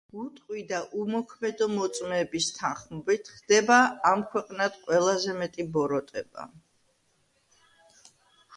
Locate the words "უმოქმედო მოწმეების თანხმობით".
1.01-3.29